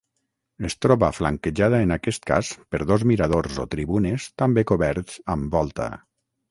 [0.69, 5.95] Es troba flanquejada en aquest cas per dos miradors o tribunes també coberts amb volta.